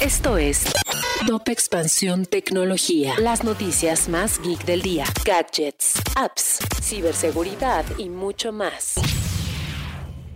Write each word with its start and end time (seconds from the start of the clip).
Esto 0.00 0.38
es 0.38 0.72
Top 1.26 1.48
Expansión 1.48 2.26
Tecnología. 2.26 3.14
Las 3.18 3.42
noticias 3.42 4.08
más 4.08 4.40
geek 4.40 4.64
del 4.64 4.82
día. 4.82 5.04
Gadgets, 5.24 5.94
apps, 6.14 6.60
ciberseguridad 6.80 7.84
y 7.98 8.08
mucho 8.08 8.52
más. 8.52 8.94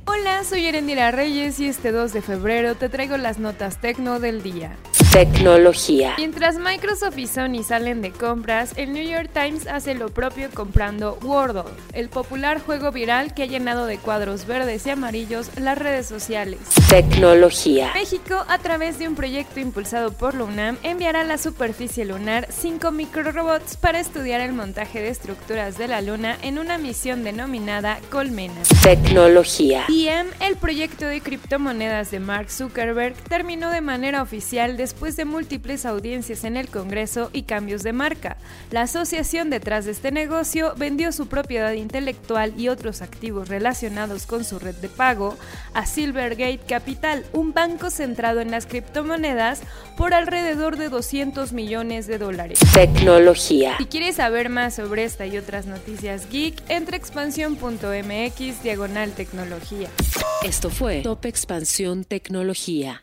Hola, 0.07 0.43
soy 0.43 0.67
Erendira 0.67 1.13
Reyes 1.13 1.61
y 1.61 1.69
este 1.69 1.93
2 1.93 2.13
de 2.13 2.21
febrero 2.21 2.75
te 2.75 2.89
traigo 2.89 3.17
las 3.17 3.39
notas 3.39 3.81
tecno 3.81 4.19
del 4.19 4.43
día. 4.43 4.77
Tecnología. 5.13 6.15
Mientras 6.17 6.57
Microsoft 6.57 7.19
y 7.19 7.27
Sony 7.27 7.63
salen 7.63 8.01
de 8.01 8.13
compras, 8.13 8.73
el 8.77 8.95
New 8.95 9.07
York 9.07 9.29
Times 9.35 9.67
hace 9.67 9.95
lo 9.95 10.09
propio 10.09 10.49
comprando 10.55 11.19
Wordle, 11.23 11.71
el 11.93 12.09
popular 12.09 12.63
juego 12.63 12.91
viral 12.93 13.35
que 13.35 13.43
ha 13.43 13.47
llenado 13.47 13.85
de 13.85 13.99
cuadros 13.99 14.47
verdes 14.47 14.87
y 14.87 14.91
amarillos 14.91 15.51
las 15.59 15.77
redes 15.77 16.07
sociales. 16.07 16.61
Tecnología. 16.89 17.91
México, 17.93 18.43
a 18.49 18.57
través 18.57 18.99
de 18.99 19.07
un 19.07 19.15
proyecto 19.15 19.61
impulsado 19.61 20.13
por 20.13 20.35
la 20.35 20.45
UNAM, 20.45 20.79
enviará 20.83 21.21
a 21.21 21.25
la 21.25 21.37
superficie 21.37 22.07
lunar 22.07 22.49
cinco 22.51 22.91
microrobots 22.91 23.77
para 23.77 24.01
estudiar 24.01 24.41
el 24.41 24.55
montaje 24.55 25.03
de 25.03 25.11
estructuras 25.11 25.77
de 25.77 25.89
la 25.89 26.01
Luna 26.01 26.39
en 26.41 26.59
una 26.59 26.79
misión 26.79 27.23
denominada 27.23 27.99
Colmena. 28.09 28.63
Tecnología. 28.83 29.85
Diem, 29.89 30.29
el 30.41 30.57
proyecto 30.57 31.05
de 31.05 31.21
criptomonedas 31.21 32.11
de 32.11 32.19
Mark 32.19 32.51
Zuckerberg, 32.51 33.15
terminó 33.29 33.69
de 33.69 33.83
manera 33.83 34.23
oficial 34.23 34.79
después 34.79 35.02
después 35.03 35.17
de 35.17 35.25
múltiples 35.25 35.85
audiencias 35.85 36.45
en 36.45 36.57
el 36.57 36.69
Congreso 36.69 37.29
y 37.33 37.43
cambios 37.43 37.83
de 37.83 37.93
marca. 37.93 38.37
La 38.71 38.83
asociación 38.83 39.51
detrás 39.51 39.85
de 39.85 39.91
este 39.91 40.13
negocio 40.13 40.75
vendió 40.77 41.11
su 41.11 41.27
propiedad 41.27 41.73
intelectual 41.73 42.55
y 42.57 42.69
otros 42.69 43.03
activos 43.03 43.49
relacionados 43.49 44.27
con 44.27 44.45
su 44.45 44.61
red 44.61 44.77
de 44.77 44.89
pago 44.89 45.37
a 45.75 45.87
Silvergate 45.87 46.61
Capital, 46.69 47.27
un 47.33 47.53
banco 47.53 47.91
centrado 47.91 48.41
en 48.41 48.53
las 48.53 48.67
criptomonedas, 48.67 49.63
por 49.97 50.15
alrededor 50.15 50.77
de 50.77 50.89
200 50.89 51.53
millones 51.53 52.07
de 52.07 52.19
dólares. 52.19 52.61
Tecnología. 52.73 53.79
Si 53.79 53.87
quieres 53.87 54.17
saber 54.17 54.51
más 54.51 54.77
sobre 54.77 55.03
esta 55.03 55.27
y 55.27 55.37
otras 55.37 55.67
noticias 55.67 56.29
geek, 56.31 56.63
entra 56.69 56.97
expansión.mx 56.97 58.63
diagonal 58.63 59.11
tecnología. 59.11 59.89
Esto 60.45 60.71
fue 60.71 61.01
Top 61.03 61.27
Expansión 61.27 62.05
Tecnología. 62.05 63.03